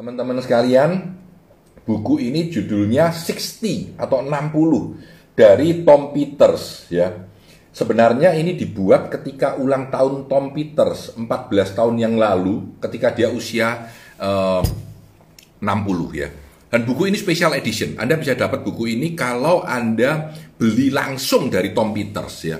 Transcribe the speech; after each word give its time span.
Teman-teman 0.00 0.40
sekalian, 0.40 1.12
buku 1.84 2.24
ini 2.24 2.48
judulnya 2.48 3.12
60 3.12 4.00
atau 4.00 4.24
60 4.24 5.36
dari 5.36 5.84
Tom 5.84 6.16
Peters 6.16 6.88
ya. 6.88 7.28
Sebenarnya 7.68 8.32
ini 8.32 8.56
dibuat 8.56 9.12
ketika 9.12 9.60
ulang 9.60 9.92
tahun 9.92 10.24
Tom 10.24 10.56
Peters 10.56 11.12
14 11.20 11.76
tahun 11.76 12.00
yang 12.00 12.16
lalu 12.16 12.80
ketika 12.80 13.12
dia 13.12 13.28
usia 13.28 13.92
eh, 14.16 14.64
60 15.60 15.68
ya. 16.16 16.32
Dan 16.72 16.88
buku 16.88 17.12
ini 17.12 17.20
special 17.20 17.60
edition. 17.60 18.00
Anda 18.00 18.16
bisa 18.16 18.32
dapat 18.32 18.64
buku 18.64 18.96
ini 18.96 19.12
kalau 19.12 19.68
Anda 19.68 20.32
beli 20.56 20.88
langsung 20.88 21.52
dari 21.52 21.76
Tom 21.76 21.92
Peters 21.92 22.36
ya. 22.48 22.56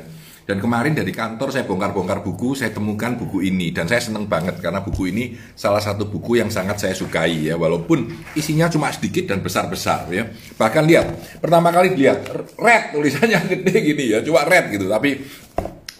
Dan 0.48 0.59
kemarin 0.59 0.96
dari 0.96 1.12
kantor 1.14 1.52
saya 1.54 1.64
bongkar-bongkar 1.68 2.25
buku, 2.27 2.59
saya 2.59 2.75
temukan 2.75 3.14
buku 3.14 3.46
ini 3.46 3.70
dan 3.70 3.86
saya 3.86 4.02
seneng 4.02 4.27
banget 4.27 4.59
karena 4.59 4.82
buku 4.82 5.12
ini 5.12 5.37
salah 5.55 5.78
satu 5.78 6.09
buku 6.10 6.41
yang 6.41 6.51
sangat 6.51 6.80
saya 6.80 6.95
sukai 6.96 7.52
ya, 7.52 7.55
walaupun 7.55 8.10
isinya 8.34 8.66
cuma 8.66 8.91
sedikit 8.91 9.30
dan 9.30 9.45
besar-besar 9.45 10.10
ya. 10.10 10.27
Bahkan 10.59 10.82
lihat, 10.88 11.06
pertama 11.38 11.70
kali 11.70 11.95
lihat 11.95 12.27
red 12.59 12.96
tulisannya 12.96 13.38
gede 13.52 13.74
gini 13.79 14.05
ya, 14.16 14.18
cuma 14.27 14.42
red 14.42 14.74
gitu, 14.74 14.91
tapi 14.91 15.23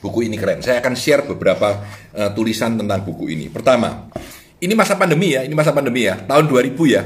buku 0.01 0.27
ini 0.27 0.37
keren. 0.41 0.65
Saya 0.65 0.81
akan 0.81 0.95
share 0.97 1.23
beberapa 1.29 1.85
uh, 2.17 2.31
tulisan 2.33 2.75
tentang 2.75 3.05
buku 3.05 3.31
ini. 3.31 3.47
Pertama, 3.53 4.09
ini 4.61 4.73
masa 4.75 4.97
pandemi 4.97 5.37
ya, 5.37 5.45
ini 5.45 5.55
masa 5.55 5.71
pandemi 5.71 6.09
ya, 6.09 6.17
tahun 6.27 6.49
2000 6.49 6.75
ya. 6.89 7.03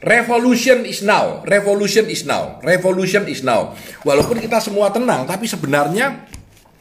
Revolution 0.00 0.88
is 0.88 1.04
now, 1.04 1.44
revolution 1.44 2.08
is 2.08 2.24
now, 2.24 2.56
revolution 2.64 3.28
is 3.28 3.44
now. 3.44 3.76
Walaupun 4.00 4.40
kita 4.40 4.56
semua 4.56 4.88
tenang, 4.88 5.28
tapi 5.28 5.44
sebenarnya 5.44 6.24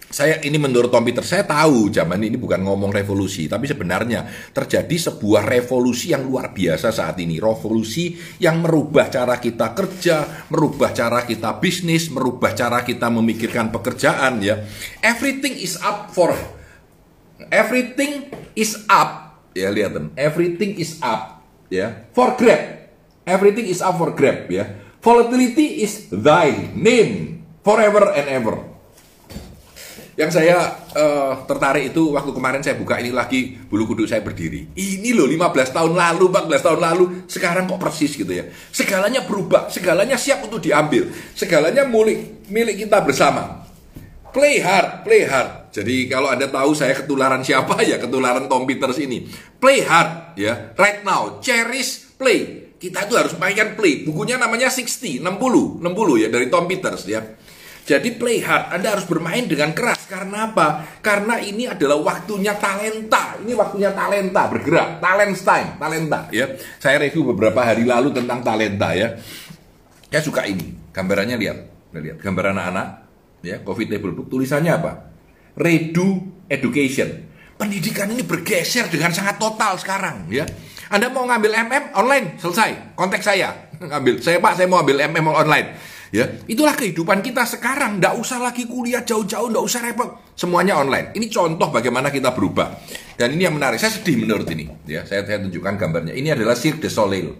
saya 0.07 0.39
ini 0.39 0.55
menurut 0.55 0.87
Tom 0.87 1.03
Peter, 1.03 1.21
saya 1.21 1.43
tahu 1.43 1.91
zaman 1.91 2.17
ini 2.23 2.39
bukan 2.39 2.63
ngomong 2.63 2.95
revolusi, 2.95 3.51
tapi 3.51 3.67
sebenarnya 3.67 4.23
terjadi 4.55 5.11
sebuah 5.11 5.45
revolusi 5.45 6.15
yang 6.15 6.23
luar 6.25 6.55
biasa 6.55 6.95
saat 6.95 7.19
ini. 7.19 7.43
Revolusi 7.43 8.15
yang 8.39 8.63
merubah 8.63 9.11
cara 9.11 9.35
kita 9.35 9.75
kerja, 9.75 10.47
merubah 10.47 10.95
cara 10.95 11.27
kita 11.27 11.59
bisnis, 11.59 12.07
merubah 12.07 12.55
cara 12.55 12.87
kita 12.87 13.11
memikirkan 13.11 13.67
pekerjaan 13.67 14.39
ya. 14.39 14.63
Everything 15.03 15.59
is 15.59 15.75
up 15.83 16.15
for 16.15 16.31
everything 17.47 18.27
is 18.53 18.75
up 18.91 19.39
ya 19.55 19.71
lihat 19.71 19.95
everything 20.19 20.75
is 20.75 20.99
up 20.99 21.39
ya 21.71 22.07
for 22.11 22.35
grab 22.35 22.78
Everything 23.29 23.69
is 23.69 23.85
up 23.85 24.01
for 24.01 24.17
grab 24.17 24.49
ya. 24.49 24.65
Volatility 24.99 25.85
is 25.85 26.09
thy 26.09 26.73
name 26.73 27.45
forever 27.61 28.09
and 28.17 28.27
ever. 28.27 28.57
Yang 30.19 30.35
saya 30.35 30.75
uh, 30.99 31.47
tertarik 31.47 31.95
itu 31.95 32.11
waktu 32.11 32.35
kemarin 32.35 32.59
saya 32.59 32.75
buka 32.75 32.99
ini 32.99 33.15
lagi 33.15 33.55
bulu 33.71 33.87
kuduk 33.87 34.03
saya 34.03 34.19
berdiri. 34.19 34.67
Ini 34.75 35.15
loh 35.15 35.23
15 35.23 35.71
tahun 35.71 35.95
lalu, 35.95 36.27
14 36.27 36.59
tahun 36.59 36.79
lalu, 36.83 37.03
sekarang 37.31 37.71
kok 37.71 37.79
persis 37.79 38.19
gitu 38.19 38.27
ya. 38.27 38.51
Segalanya 38.75 39.23
berubah, 39.23 39.71
segalanya 39.71 40.19
siap 40.19 40.43
untuk 40.43 40.59
diambil. 40.59 41.07
Segalanya 41.31 41.87
milik 41.87 42.51
milik 42.51 42.83
kita 42.83 42.99
bersama. 42.99 43.63
Play 44.35 44.59
hard, 44.59 45.07
play 45.07 45.23
hard. 45.23 45.71
Jadi 45.71 46.11
kalau 46.11 46.27
Anda 46.27 46.51
tahu 46.51 46.75
saya 46.75 46.99
ketularan 46.99 47.39
siapa 47.39 47.79
ya, 47.87 47.95
ketularan 47.95 48.51
Tom 48.51 48.67
Peters 48.67 48.99
ini. 48.99 49.23
Play 49.55 49.87
hard 49.87 50.35
ya, 50.35 50.75
right 50.75 50.99
now, 51.07 51.39
cherish, 51.39 52.11
play 52.19 52.68
kita 52.79 53.05
itu 53.05 53.13
harus 53.19 53.35
mainkan 53.35 53.75
play. 53.75 54.07
Bukunya 54.07 54.39
namanya 54.39 54.71
60, 54.71 55.19
60, 55.19 55.83
60 55.83 56.23
ya 56.23 56.27
dari 56.31 56.47
Tom 56.47 56.65
Peters 56.65 57.03
ya. 57.05 57.21
Jadi 57.83 58.15
play 58.21 58.39
hard, 58.45 58.69
Anda 58.79 58.93
harus 58.95 59.09
bermain 59.09 59.49
dengan 59.49 59.73
keras. 59.73 60.05
Karena 60.05 60.53
apa? 60.53 60.85
Karena 61.01 61.41
ini 61.41 61.65
adalah 61.65 61.99
waktunya 61.99 62.55
talenta. 62.55 63.35
Ini 63.41 63.51
waktunya 63.57 63.91
talenta 63.91 64.45
bergerak, 64.47 65.01
talent 65.01 65.35
time, 65.35 65.69
talenta 65.81 66.29
ya. 66.29 66.45
Saya 66.79 67.01
review 67.01 67.33
beberapa 67.33 67.59
hari 67.65 67.83
lalu 67.83 68.13
tentang 68.13 68.45
talenta 68.45 68.93
ya. 68.93 69.17
Saya 70.07 70.21
suka 70.21 70.45
ini. 70.45 70.93
Gambarannya 70.93 71.35
lihat. 71.35 71.57
Lihat 71.89 72.21
gambar 72.21 72.53
anak-anak 72.53 72.87
ya, 73.41 73.65
coffee 73.65 73.89
table 73.89 74.13
book 74.13 74.29
tulisannya 74.29 74.69
apa? 74.69 75.09
Redo 75.57 76.45
education. 76.45 77.25
Pendidikan 77.57 78.07
ini 78.13 78.21
bergeser 78.21 78.87
dengan 78.87 79.11
sangat 79.11 79.35
total 79.35 79.75
sekarang 79.75 80.31
ya 80.31 80.47
anda 80.89 81.07
mau 81.13 81.29
ngambil 81.29 81.51
MM 81.69 81.83
online, 81.93 82.27
selesai. 82.41 82.97
Kontak 82.97 83.21
saya, 83.21 83.53
ngambil. 83.89 84.17
Saya 84.25 84.41
Pak, 84.41 84.57
saya 84.57 84.65
mau 84.65 84.81
ambil 84.81 85.05
MM 85.05 85.29
online. 85.29 85.77
Ya, 86.09 86.25
itulah 86.49 86.73
kehidupan 86.73 87.21
kita 87.21 87.45
sekarang. 87.45 88.01
Nggak 88.01 88.17
usah 88.17 88.41
lagi 88.41 88.65
kuliah 88.65 89.05
jauh-jauh, 89.05 89.53
nggak 89.53 89.61
usah 89.61 89.85
repot. 89.85 90.33
Semuanya 90.33 90.81
online. 90.81 91.13
Ini 91.13 91.29
contoh 91.29 91.69
bagaimana 91.69 92.09
kita 92.09 92.33
berubah. 92.33 92.81
Dan 93.13 93.37
ini 93.37 93.45
yang 93.45 93.53
menarik. 93.53 93.77
Saya 93.77 93.93
sedih 93.93 94.17
menurut 94.17 94.49
ini. 94.49 94.65
Ya, 94.89 95.05
saya, 95.05 95.21
saya 95.29 95.37
tunjukkan 95.45 95.77
gambarnya. 95.77 96.17
Ini 96.17 96.33
adalah 96.33 96.57
Cirque 96.57 96.81
du 96.81 96.89
Soleil. 96.89 97.37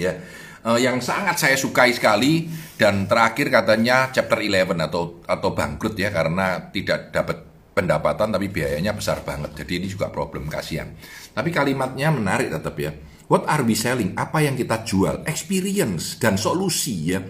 Ya, 0.00 0.16
uh, 0.64 0.80
yang 0.80 1.04
sangat 1.04 1.36
saya 1.36 1.56
sukai 1.60 1.92
sekali 1.92 2.48
dan 2.80 3.04
terakhir 3.04 3.52
katanya 3.52 4.08
chapter 4.08 4.40
11 4.40 4.72
atau 4.88 5.20
atau 5.28 5.52
bangkrut 5.52 5.92
ya 6.00 6.08
karena 6.08 6.72
tidak 6.72 7.12
dapat 7.12 7.51
pendapatan 7.72 8.32
tapi 8.32 8.52
biayanya 8.52 8.92
besar 8.92 9.24
banget. 9.24 9.56
Jadi 9.56 9.82
ini 9.82 9.86
juga 9.88 10.12
problem 10.12 10.46
kasihan. 10.46 10.92
Tapi 11.32 11.48
kalimatnya 11.48 12.12
menarik 12.12 12.52
tetap 12.52 12.76
ya. 12.76 12.92
What 13.32 13.48
are 13.48 13.64
we 13.64 13.72
selling? 13.72 14.12
Apa 14.12 14.44
yang 14.44 14.54
kita 14.60 14.84
jual? 14.84 15.24
Experience 15.24 16.20
dan 16.20 16.36
solusi 16.36 17.16
ya. 17.16 17.20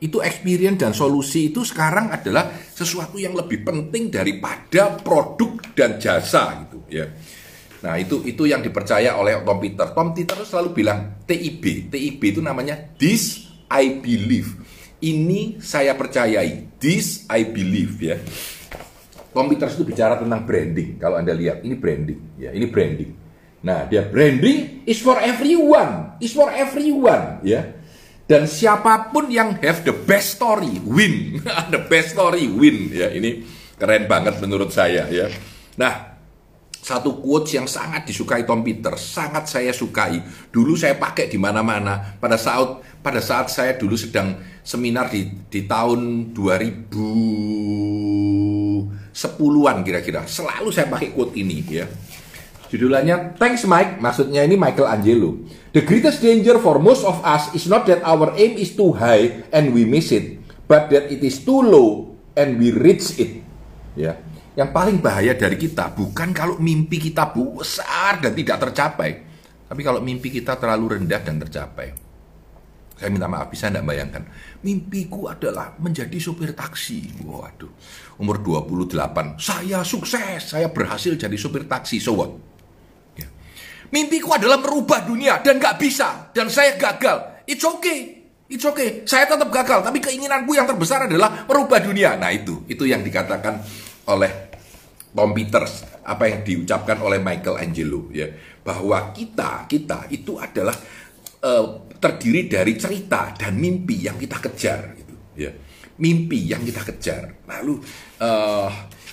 Itu 0.00 0.24
experience 0.24 0.80
dan 0.80 0.96
solusi 0.96 1.52
itu 1.52 1.60
sekarang 1.60 2.08
adalah 2.08 2.48
sesuatu 2.72 3.20
yang 3.20 3.36
lebih 3.36 3.60
penting 3.60 4.08
daripada 4.08 4.96
produk 4.96 5.60
dan 5.76 6.00
jasa 6.00 6.64
gitu 6.64 6.80
ya. 6.88 7.04
Nah 7.84 8.00
itu 8.00 8.24
itu 8.24 8.48
yang 8.48 8.64
dipercaya 8.64 9.20
oleh 9.20 9.44
Tom 9.44 9.60
Peter. 9.60 9.92
Tom 9.92 10.16
Peter 10.16 10.40
selalu 10.40 10.80
bilang 10.80 11.20
TIB. 11.28 11.92
TIB 11.92 12.20
itu 12.32 12.40
namanya 12.40 12.80
this 12.96 13.44
I 13.68 14.00
believe. 14.00 14.56
Ini 15.00 15.60
saya 15.60 15.92
percayai. 15.92 16.80
This 16.80 17.28
I 17.28 17.44
believe 17.48 18.00
ya. 18.00 18.16
Tom 19.30 19.46
Peters 19.46 19.78
itu 19.78 19.86
bicara 19.86 20.18
tentang 20.18 20.42
branding. 20.42 20.98
Kalau 20.98 21.14
Anda 21.14 21.30
lihat, 21.30 21.62
ini 21.62 21.78
branding. 21.78 22.20
Ya, 22.34 22.50
ini 22.50 22.66
branding. 22.66 23.10
Nah, 23.60 23.84
dia 23.86 24.02
branding 24.02 24.88
is 24.88 24.98
for 24.98 25.20
everyone. 25.20 26.16
Is 26.18 26.32
for 26.34 26.50
everyone. 26.50 27.44
Ya. 27.46 27.76
Dan 28.26 28.46
siapa 28.46 29.10
pun 29.10 29.26
yang 29.30 29.58
have 29.58 29.82
the 29.86 29.94
best 29.94 30.38
story, 30.38 30.82
win. 30.82 31.42
the 31.74 31.82
best 31.86 32.14
story, 32.18 32.46
win. 32.50 32.90
Ya, 32.90 33.10
ini 33.10 33.46
keren 33.78 34.10
banget 34.10 34.38
menurut 34.42 34.74
saya. 34.74 35.06
Ya. 35.10 35.30
Nah, 35.78 36.10
satu 36.80 37.20
quotes 37.20 37.52
yang 37.54 37.68
sangat 37.70 38.08
disukai 38.08 38.48
Tom 38.48 38.64
Peters, 38.66 39.02
sangat 39.02 39.46
saya 39.46 39.70
sukai. 39.70 40.22
Dulu 40.50 40.74
saya 40.74 40.96
pakai 40.98 41.28
di 41.28 41.38
mana-mana. 41.38 42.18
Pada 42.18 42.40
saat 42.40 42.82
pada 43.04 43.20
saat 43.20 43.52
saya 43.52 43.76
dulu 43.76 43.94
sedang 43.94 44.40
seminar 44.64 45.12
di 45.12 45.28
di 45.46 45.68
tahun 45.68 46.32
2000 46.32 48.29
sepuluhan 49.10 49.82
kira-kira. 49.82 50.24
Selalu 50.26 50.70
saya 50.70 50.86
pakai 50.90 51.14
quote 51.14 51.36
ini 51.38 51.62
ya. 51.66 51.86
Judulnya 52.70 53.34
Thanks 53.34 53.66
Mike, 53.66 53.98
maksudnya 53.98 54.46
ini 54.46 54.54
Michael 54.54 54.86
Angelo. 54.86 55.42
The 55.74 55.82
greatest 55.82 56.22
danger 56.22 56.62
for 56.62 56.78
most 56.78 57.02
of 57.02 57.18
us 57.26 57.50
is 57.50 57.66
not 57.66 57.82
that 57.90 57.98
our 58.06 58.30
aim 58.38 58.54
is 58.54 58.78
too 58.78 58.94
high 58.94 59.42
and 59.50 59.74
we 59.74 59.82
miss 59.82 60.14
it, 60.14 60.38
but 60.70 60.86
that 60.94 61.10
it 61.10 61.18
is 61.26 61.42
too 61.42 61.66
low 61.66 62.14
and 62.38 62.62
we 62.62 62.70
reach 62.70 63.18
it. 63.18 63.42
Ya. 63.98 64.22
Yang 64.54 64.70
paling 64.70 64.98
bahaya 65.02 65.34
dari 65.34 65.58
kita 65.58 65.90
bukan 65.94 66.30
kalau 66.30 66.62
mimpi 66.62 67.02
kita 67.02 67.34
besar 67.34 68.22
dan 68.22 68.38
tidak 68.38 68.62
tercapai, 68.62 69.10
tapi 69.66 69.80
kalau 69.82 69.98
mimpi 69.98 70.30
kita 70.30 70.54
terlalu 70.54 70.98
rendah 70.98 71.22
dan 71.22 71.42
tercapai. 71.42 72.09
Saya 73.00 73.08
minta 73.08 73.24
maaf, 73.32 73.48
bisa 73.48 73.72
tidak 73.72 73.88
bayangkan. 73.88 74.28
Mimpiku 74.60 75.32
adalah 75.32 75.72
menjadi 75.80 76.20
supir 76.20 76.52
taksi. 76.52 77.24
Waduh, 77.24 77.72
umur 78.20 78.44
28. 78.44 79.40
Saya 79.40 79.80
sukses, 79.80 80.52
saya 80.52 80.68
berhasil 80.68 81.16
jadi 81.16 81.32
supir 81.40 81.64
taksi. 81.64 81.96
So 81.96 82.12
what? 82.12 82.36
Ya. 83.16 83.24
Mimpiku 83.88 84.36
adalah 84.36 84.60
merubah 84.60 85.00
dunia 85.08 85.40
dan 85.40 85.56
gak 85.56 85.80
bisa. 85.80 86.28
Dan 86.36 86.52
saya 86.52 86.76
gagal. 86.76 87.48
It's 87.48 87.64
okay. 87.64 88.20
It's 88.52 88.68
okay. 88.68 89.08
Saya 89.08 89.24
tetap 89.24 89.48
gagal. 89.48 89.80
Tapi 89.80 89.96
keinginanku 89.96 90.52
yang 90.52 90.68
terbesar 90.68 91.08
adalah 91.08 91.48
merubah 91.48 91.80
dunia. 91.80 92.20
Nah 92.20 92.28
itu, 92.36 92.68
itu 92.68 92.84
yang 92.84 93.00
dikatakan 93.00 93.64
oleh 94.12 94.52
Tom 95.16 95.32
Peters. 95.32 96.04
Apa 96.04 96.28
yang 96.28 96.44
diucapkan 96.44 97.00
oleh 97.00 97.16
Michael 97.16 97.64
Angelo. 97.64 98.12
ya 98.12 98.28
Bahwa 98.60 99.08
kita, 99.16 99.64
kita 99.64 100.04
itu 100.12 100.36
adalah 100.36 100.76
uh, 101.44 101.64
terdiri 102.00 102.48
dari 102.48 102.76
cerita 102.80 103.36
dan 103.36 103.56
mimpi 103.60 104.08
yang 104.08 104.16
kita 104.16 104.40
kejar 104.40 104.96
gitu 104.96 105.14
ya. 105.36 105.50
Mimpi 106.00 106.48
yang 106.48 106.64
kita 106.64 106.80
kejar. 106.80 107.44
Lalu 107.44 107.76
uh, 108.24 108.70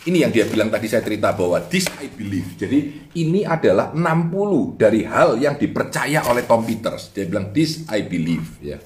ini 0.08 0.24
yang 0.24 0.32
dia 0.32 0.48
bilang 0.48 0.72
tadi 0.72 0.88
saya 0.88 1.04
cerita 1.04 1.36
bahwa 1.36 1.60
this 1.68 1.92
I 2.00 2.08
believe. 2.08 2.56
Jadi 2.56 3.12
ini 3.20 3.44
adalah 3.44 3.92
60 3.92 4.80
dari 4.80 5.04
hal 5.04 5.36
yang 5.36 5.60
dipercaya 5.60 6.24
oleh 6.32 6.48
Tom 6.48 6.64
Peters. 6.64 7.12
Dia 7.12 7.28
bilang 7.28 7.52
this 7.52 7.84
I 7.92 8.08
believe 8.08 8.48
ya. 8.64 8.80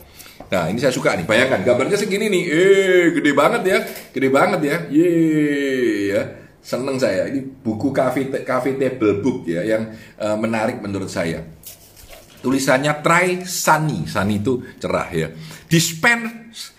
Nah 0.51 0.67
ini 0.67 0.83
saya 0.83 0.91
suka 0.91 1.15
nih, 1.15 1.23
bayangkan 1.23 1.63
gambarnya 1.63 1.95
segini 1.95 2.27
nih, 2.27 2.43
eh 2.51 3.03
gede 3.15 3.31
banget 3.31 3.63
ya, 3.63 3.79
gede 4.11 4.27
banget 4.27 4.59
ya, 4.67 4.77
ye 4.91 5.11
ya, 6.11 6.21
seneng 6.59 6.99
saya. 6.99 7.31
Ini 7.31 7.39
buku 7.63 7.95
cafe 7.95 8.27
cafe 8.43 8.75
table 8.75 9.23
book 9.23 9.47
ya, 9.47 9.63
yang 9.63 9.95
uh, 10.19 10.35
menarik 10.35 10.83
menurut 10.83 11.07
saya. 11.07 11.47
Tulisannya 12.41 13.05
try 13.05 13.45
sunny, 13.45 14.09
sunny 14.09 14.41
itu 14.41 14.65
cerah 14.81 15.09
ya. 15.13 15.29
Dispense 15.69 16.73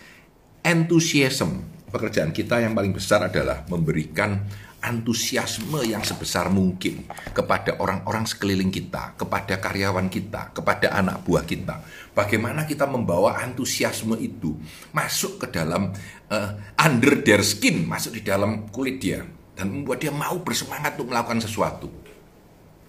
enthusiasm. 0.67 1.71
Pekerjaan 1.93 2.33
kita 2.33 2.59
yang 2.59 2.73
paling 2.73 2.91
besar 2.91 3.29
adalah 3.29 3.69
memberikan 3.69 4.43
antusiasme 4.83 5.87
yang 5.87 6.03
sebesar 6.03 6.51
mungkin 6.51 7.07
kepada 7.31 7.79
orang-orang 7.79 8.27
sekeliling 8.27 8.75
kita, 8.75 9.15
kepada 9.15 9.63
karyawan 9.63 10.11
kita, 10.11 10.51
kepada 10.51 10.91
anak 10.99 11.23
buah 11.23 11.47
kita. 11.47 11.79
Bagaimana 12.11 12.67
kita 12.67 12.91
membawa 12.91 13.39
antusiasme 13.39 14.19
itu 14.19 14.59
masuk 14.91 15.47
ke 15.47 15.47
dalam 15.55 15.95
uh, 16.35 16.51
under 16.83 17.23
their 17.23 17.47
skin, 17.47 17.87
masuk 17.87 18.19
di 18.19 18.23
dalam 18.27 18.67
kulit 18.75 18.99
dia 18.99 19.23
dan 19.55 19.71
membuat 19.71 20.03
dia 20.03 20.11
mau 20.11 20.43
bersemangat 20.43 20.99
untuk 20.99 21.15
melakukan 21.15 21.39
sesuatu. 21.39 21.89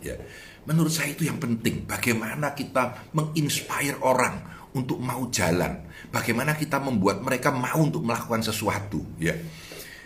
Ya. 0.01 0.17
Menurut 0.63 0.91
saya 0.91 1.11
itu 1.11 1.27
yang 1.27 1.39
penting. 1.39 1.83
Bagaimana 1.83 2.55
kita 2.55 3.11
menginspire 3.11 3.99
orang 4.03 4.39
untuk 4.73 4.97
mau 4.99 5.27
jalan. 5.29 5.85
Bagaimana 6.09 6.57
kita 6.57 6.81
membuat 6.81 7.21
mereka 7.21 7.53
mau 7.53 7.79
untuk 7.83 8.01
melakukan 8.03 8.41
sesuatu. 8.41 9.03
Ya. 9.21 9.35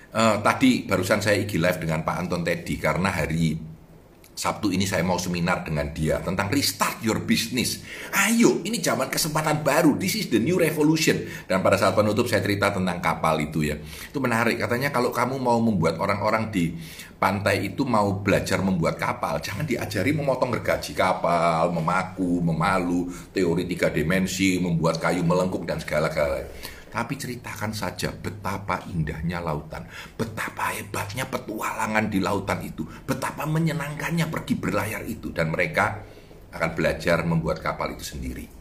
Uh, 0.08 0.40
tadi 0.42 0.88
barusan 0.88 1.20
saya 1.20 1.38
IG 1.38 1.60
live 1.60 1.84
dengan 1.84 2.02
Pak 2.02 2.16
Anton 2.16 2.42
Teddy 2.42 2.80
karena 2.80 3.12
hari 3.12 3.60
Sabtu 4.38 4.70
ini 4.70 4.86
saya 4.86 5.02
mau 5.02 5.18
seminar 5.18 5.66
dengan 5.66 5.90
dia 5.90 6.22
tentang 6.22 6.54
restart 6.54 7.02
your 7.02 7.26
business. 7.26 7.82
Ayo, 8.14 8.62
ini 8.62 8.78
zaman 8.78 9.10
kesempatan 9.10 9.66
baru. 9.66 9.98
This 9.98 10.14
is 10.14 10.30
the 10.30 10.38
new 10.38 10.62
revolution. 10.62 11.26
Dan 11.50 11.66
pada 11.66 11.74
saat 11.74 11.98
penutup 11.98 12.30
saya 12.30 12.46
cerita 12.46 12.70
tentang 12.70 13.02
kapal 13.02 13.42
itu 13.42 13.66
ya. 13.66 13.82
Itu 13.82 14.22
menarik. 14.22 14.62
Katanya 14.62 14.94
kalau 14.94 15.10
kamu 15.10 15.42
mau 15.42 15.58
membuat 15.58 15.98
orang-orang 15.98 16.54
di 16.54 16.78
pantai 17.18 17.74
itu 17.74 17.82
mau 17.82 18.22
belajar 18.22 18.62
membuat 18.62 19.02
kapal, 19.02 19.42
jangan 19.42 19.66
diajari 19.66 20.14
memotong 20.14 20.54
gergaji 20.54 20.94
kapal, 20.94 21.74
memaku, 21.74 22.46
memalu, 22.46 23.10
teori 23.34 23.66
tiga 23.66 23.90
dimensi, 23.90 24.62
membuat 24.62 25.02
kayu 25.02 25.26
melengkung 25.26 25.66
dan 25.66 25.82
segala-galanya 25.82 26.77
tapi 26.88 27.20
ceritakan 27.20 27.76
saja 27.76 28.12
betapa 28.16 28.84
indahnya 28.88 29.44
lautan, 29.44 29.86
betapa 30.16 30.72
hebatnya 30.74 31.28
petualangan 31.28 32.08
di 32.08 32.20
lautan 32.24 32.64
itu, 32.64 32.88
betapa 33.04 33.44
menyenangkannya 33.44 34.28
pergi 34.32 34.56
berlayar 34.56 35.04
itu, 35.06 35.30
dan 35.36 35.52
mereka 35.52 36.02
akan 36.52 36.72
belajar 36.74 37.22
membuat 37.28 37.60
kapal 37.60 37.94
itu 37.94 38.04
sendiri. 38.04 38.58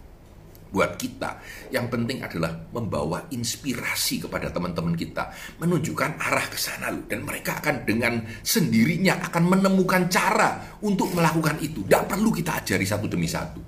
Buat 0.67 0.99
kita, 0.99 1.41
yang 1.71 1.87
penting 1.87 2.27
adalah 2.27 2.53
membawa 2.75 3.31
inspirasi 3.31 4.27
kepada 4.27 4.51
teman-teman 4.51 4.99
kita, 4.99 5.31
menunjukkan 5.63 6.19
arah 6.19 6.47
ke 6.51 6.59
sana 6.59 6.91
dan 7.07 7.23
mereka 7.23 7.63
akan 7.63 7.87
dengan 7.87 8.21
sendirinya 8.43 9.31
akan 9.31 9.57
menemukan 9.57 10.11
cara 10.11 10.77
untuk 10.83 11.15
melakukan 11.15 11.63
itu. 11.63 11.87
Tidak 11.87 12.05
perlu 12.11 12.35
kita 12.35 12.61
ajari 12.61 12.83
satu 12.83 13.07
demi 13.07 13.31
satu. 13.31 13.63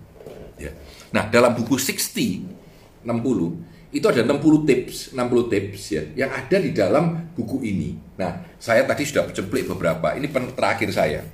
Ya. 0.59 0.75
Nah, 1.15 1.31
dalam 1.31 1.55
buku 1.55 1.79
60, 1.79 3.07
60 3.07 3.78
itu 3.89 4.05
ada 4.05 4.21
60 4.21 4.69
tips, 4.69 5.17
60 5.17 5.53
tips 5.53 5.81
ya 5.89 6.03
yang 6.27 6.31
ada 6.33 6.57
di 6.61 6.77
dalam 6.77 7.33
buku 7.33 7.65
ini. 7.65 7.97
Nah, 8.21 8.45
saya 8.61 8.85
tadi 8.85 9.09
sudah 9.09 9.33
ceplik 9.33 9.65
beberapa. 9.65 10.13
Ini 10.13 10.29
terakhir 10.53 10.93
saya. 10.93 11.25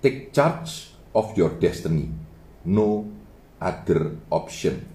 Take 0.00 0.32
charge 0.32 0.96
of 1.12 1.36
your 1.36 1.52
destiny. 1.60 2.08
No 2.64 3.06
other 3.60 4.18
option. 4.32 4.88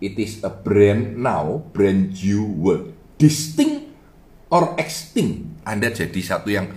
It 0.00 0.16
is 0.16 0.40
a 0.40 0.48
brand 0.48 1.20
now, 1.20 1.66
brand 1.76 2.16
new 2.16 2.46
world. 2.46 2.94
Distinct 3.20 3.90
or 4.48 4.72
extinct. 4.80 5.60
Anda 5.66 5.92
jadi 5.92 6.20
satu 6.24 6.48
yang 6.48 6.72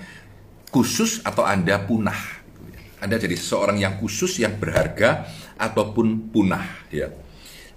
khusus 0.74 1.24
atau 1.24 1.48
Anda 1.48 1.80
punah. 1.80 2.43
Anda 3.04 3.20
jadi 3.20 3.36
seseorang 3.36 3.76
yang 3.84 4.00
khusus, 4.00 4.40
yang 4.40 4.56
berharga, 4.56 5.28
ataupun 5.60 6.32
punah 6.32 6.88
ya. 6.88 7.12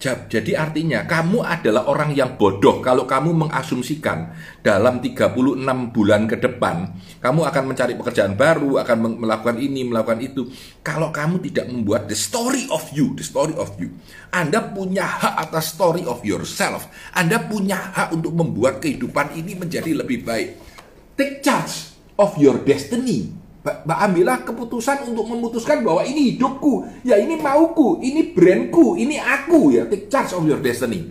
Jadi 0.07 0.53
artinya 0.53 1.09
kamu 1.09 1.41
adalah 1.41 1.89
orang 1.89 2.13
yang 2.13 2.37
bodoh 2.37 2.85
kalau 2.85 3.09
kamu 3.09 3.33
mengasumsikan 3.33 4.29
dalam 4.61 5.01
36 5.01 5.33
bulan 5.89 6.29
ke 6.29 6.37
depan 6.37 6.93
kamu 7.17 7.41
akan 7.49 7.65
mencari 7.65 7.97
pekerjaan 7.97 8.37
baru, 8.37 8.77
akan 8.85 9.17
melakukan 9.17 9.57
ini, 9.57 9.89
melakukan 9.89 10.21
itu. 10.21 10.53
Kalau 10.85 11.09
kamu 11.09 11.41
tidak 11.49 11.73
membuat 11.73 12.13
the 12.13 12.15
story 12.15 12.69
of 12.69 12.85
you, 12.93 13.17
the 13.17 13.25
story 13.25 13.57
of 13.57 13.73
you. 13.81 13.97
Anda 14.37 14.69
punya 14.69 15.09
hak 15.09 15.49
atas 15.49 15.73
story 15.73 16.05
of 16.05 16.21
yourself. 16.29 16.93
Anda 17.17 17.41
punya 17.41 17.81
hak 17.97 18.13
untuk 18.13 18.37
membuat 18.37 18.85
kehidupan 18.85 19.33
ini 19.33 19.57
menjadi 19.57 19.97
lebih 19.97 20.29
baik. 20.29 20.61
Take 21.17 21.41
charge 21.41 21.97
of 22.21 22.37
your 22.37 22.61
destiny 22.69 23.46
ambillah 23.87 24.47
keputusan 24.47 25.11
untuk 25.11 25.27
memutuskan 25.27 25.83
bahwa 25.83 26.07
ini 26.07 26.35
hidupku, 26.35 27.03
ya 27.03 27.19
ini 27.19 27.35
mauku, 27.39 27.99
ini 28.01 28.31
brandku, 28.31 28.95
ini 28.95 29.19
aku 29.19 29.75
ya. 29.75 29.91
Take 29.91 30.07
charge 30.07 30.33
of 30.39 30.47
your 30.47 30.63
destiny. 30.63 31.11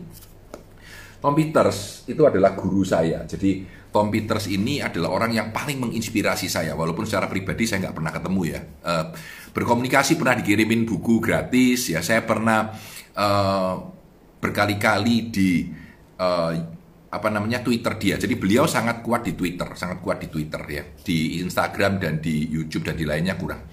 Tom 1.20 1.34
Peters 1.34 2.06
itu 2.06 2.22
adalah 2.22 2.54
guru 2.54 2.86
saya. 2.86 3.26
Jadi 3.26 3.66
Tom 3.90 4.12
Peters 4.14 4.52
ini 4.52 4.84
adalah 4.84 5.10
orang 5.10 5.32
yang 5.34 5.48
paling 5.50 5.82
menginspirasi 5.82 6.52
saya. 6.52 6.76
Walaupun 6.76 7.08
secara 7.08 7.32
pribadi 7.32 7.66
saya 7.66 7.88
nggak 7.88 7.96
pernah 7.96 8.12
ketemu 8.14 8.42
ya. 8.46 8.60
Uh, 8.84 9.06
berkomunikasi 9.56 10.20
pernah 10.20 10.36
dikirimin 10.38 10.86
buku 10.86 11.24
gratis 11.24 11.90
ya. 11.90 12.04
Saya 12.04 12.22
pernah 12.22 12.76
uh, 13.16 13.74
berkali-kali 14.38 15.34
di 15.34 15.72
uh, 16.22 16.75
apa 17.16 17.32
namanya 17.32 17.64
Twitter 17.64 17.96
dia. 17.96 18.16
Jadi 18.20 18.36
beliau 18.36 18.68
sangat 18.68 19.00
kuat 19.00 19.24
di 19.24 19.34
Twitter, 19.34 19.72
sangat 19.74 20.04
kuat 20.04 20.20
di 20.20 20.28
Twitter 20.28 20.62
ya. 20.68 20.84
Di 20.84 21.40
Instagram 21.40 21.98
dan 21.98 22.20
di 22.20 22.52
YouTube 22.52 22.92
dan 22.92 23.00
di 23.00 23.08
lainnya 23.08 23.40
kurang. 23.40 23.64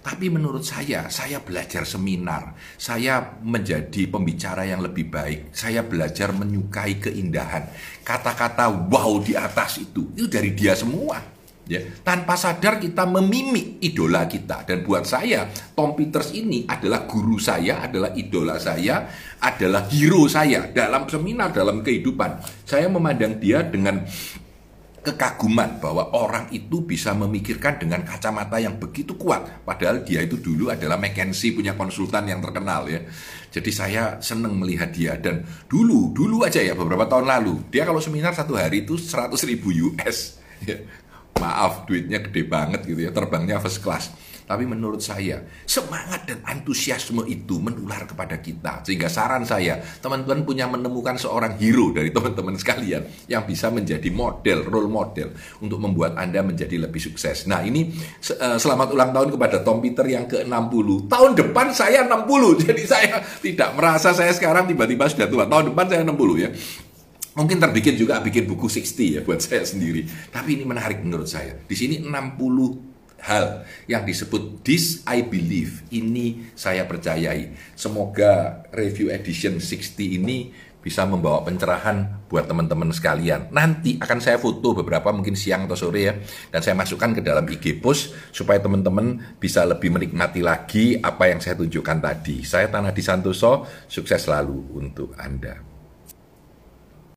Tapi 0.00 0.32
menurut 0.32 0.64
saya, 0.64 1.12
saya 1.12 1.44
belajar 1.44 1.84
seminar, 1.84 2.56
saya 2.80 3.36
menjadi 3.44 4.08
pembicara 4.08 4.64
yang 4.64 4.80
lebih 4.80 5.12
baik, 5.12 5.52
saya 5.52 5.84
belajar 5.84 6.32
menyukai 6.32 6.96
keindahan. 6.96 7.68
Kata-kata 8.00 8.88
wow 8.88 9.20
di 9.20 9.36
atas 9.36 9.76
itu, 9.76 10.08
itu 10.16 10.24
dari 10.24 10.56
dia 10.56 10.72
semua 10.72 11.39
ya. 11.68 11.80
Tanpa 12.00 12.34
sadar 12.38 12.78
kita 12.78 13.04
memimik 13.04 13.82
idola 13.82 14.24
kita. 14.24 14.64
Dan 14.64 14.86
buat 14.86 15.04
saya 15.04 15.48
Tom 15.74 15.94
Peters 15.94 16.32
ini 16.32 16.64
adalah 16.66 17.04
guru 17.04 17.36
saya 17.36 17.84
adalah 17.84 18.14
idola 18.16 18.56
saya 18.56 19.06
adalah 19.40 19.86
hero 19.90 20.26
saya 20.30 20.70
dalam 20.70 21.06
seminar 21.10 21.50
dalam 21.52 21.82
kehidupan. 21.84 22.42
Saya 22.64 22.86
memandang 22.86 23.38
dia 23.38 23.62
dengan 23.66 24.02
kekaguman 25.00 25.80
bahwa 25.80 26.12
orang 26.12 26.52
itu 26.52 26.84
bisa 26.84 27.16
memikirkan 27.16 27.80
dengan 27.80 28.04
kacamata 28.04 28.60
yang 28.60 28.76
begitu 28.76 29.16
kuat. 29.16 29.64
Padahal 29.64 30.04
dia 30.04 30.20
itu 30.20 30.36
dulu 30.36 30.68
adalah 30.68 31.00
McKinsey 31.00 31.56
punya 31.56 31.72
konsultan 31.72 32.28
yang 32.28 32.44
terkenal 32.44 32.84
ya. 32.84 33.00
Jadi 33.48 33.70
saya 33.72 34.20
senang 34.20 34.60
melihat 34.60 34.92
dia. 34.92 35.16
Dan 35.16 35.40
dulu 35.72 36.12
dulu 36.12 36.44
aja 36.44 36.60
ya 36.60 36.76
beberapa 36.76 37.08
tahun 37.08 37.26
lalu 37.26 37.72
dia 37.72 37.88
kalau 37.88 37.98
seminar 37.98 38.36
satu 38.36 38.60
hari 38.60 38.84
itu 38.84 39.00
100 39.00 39.32
ribu 39.48 39.72
US 39.88 40.36
ya 40.68 40.76
maaf 41.38 41.86
duitnya 41.86 42.18
gede 42.24 42.42
banget 42.48 42.84
gitu 42.84 43.00
ya 43.06 43.10
terbangnya 43.14 43.62
first 43.62 43.80
class. 43.84 44.10
Tapi 44.50 44.66
menurut 44.66 44.98
saya 44.98 45.46
semangat 45.62 46.26
dan 46.26 46.42
antusiasme 46.42 47.22
itu 47.30 47.62
menular 47.62 48.02
kepada 48.02 48.42
kita. 48.42 48.82
Sehingga 48.82 49.06
saran 49.06 49.46
saya 49.46 49.78
teman-teman 50.02 50.42
punya 50.42 50.66
menemukan 50.66 51.14
seorang 51.14 51.54
hero 51.54 51.94
dari 51.94 52.10
teman-teman 52.10 52.58
sekalian 52.58 53.30
yang 53.30 53.46
bisa 53.46 53.70
menjadi 53.70 54.10
model 54.10 54.66
role 54.66 54.90
model 54.90 55.30
untuk 55.62 55.78
membuat 55.78 56.18
anda 56.18 56.42
menjadi 56.42 56.82
lebih 56.82 56.98
sukses. 56.98 57.46
Nah 57.46 57.62
ini 57.62 57.94
eh, 58.26 58.58
selamat 58.58 58.90
ulang 58.90 59.14
tahun 59.14 59.30
kepada 59.38 59.62
Tom 59.62 59.78
Peter 59.78 60.02
yang 60.02 60.26
ke-60 60.26 61.06
tahun 61.06 61.30
depan 61.38 61.70
saya 61.70 62.02
60 62.10 62.26
jadi 62.66 62.82
saya 62.82 63.22
tidak 63.38 63.70
merasa 63.78 64.10
saya 64.10 64.34
sekarang 64.34 64.66
tiba-tiba 64.66 65.06
sudah 65.06 65.30
tua. 65.30 65.46
Tahun 65.46 65.70
depan 65.70 65.86
saya 65.86 66.02
60 66.02 66.42
ya 66.42 66.50
Mungkin 67.40 67.56
terbikin 67.56 67.96
juga 67.96 68.20
bikin 68.20 68.44
buku 68.44 68.68
60 68.68 69.16
ya 69.16 69.20
buat 69.24 69.40
saya 69.40 69.64
sendiri. 69.64 70.04
Tapi 70.28 70.60
ini 70.60 70.68
menarik 70.68 71.00
menurut 71.00 71.24
saya. 71.24 71.56
Di 71.64 71.72
sini 71.72 71.96
60 72.04 72.36
hal 73.24 73.64
yang 73.88 74.04
disebut 74.04 74.60
this 74.60 75.00
I 75.08 75.24
believe. 75.24 75.80
Ini 75.88 76.52
saya 76.52 76.84
percayai. 76.84 77.56
Semoga 77.72 78.60
review 78.76 79.08
edition 79.08 79.56
60 79.56 80.20
ini 80.20 80.52
bisa 80.80 81.04
membawa 81.08 81.40
pencerahan 81.44 82.28
buat 82.28 82.44
teman-teman 82.44 82.92
sekalian. 82.92 83.52
Nanti 83.52 83.96
akan 83.96 84.20
saya 84.20 84.36
foto 84.36 84.76
beberapa 84.76 85.08
mungkin 85.08 85.36
siang 85.36 85.64
atau 85.64 85.76
sore 85.76 86.00
ya 86.00 86.16
dan 86.52 86.60
saya 86.60 86.76
masukkan 86.76 87.16
ke 87.16 87.24
dalam 87.24 87.44
IG 87.48 87.80
post 87.84 88.16
supaya 88.32 88.60
teman-teman 88.60 89.36
bisa 89.36 89.64
lebih 89.64 89.92
menikmati 89.92 90.40
lagi 90.44 90.96
apa 91.00 91.32
yang 91.32 91.40
saya 91.40 91.56
tunjukkan 91.56 92.04
tadi. 92.04 92.44
Saya 92.44 92.68
Tanah 92.72 92.92
Di 92.96 93.04
Santoso, 93.04 93.64
sukses 93.88 94.24
selalu 94.24 94.76
untuk 94.76 95.12
Anda. 95.20 95.69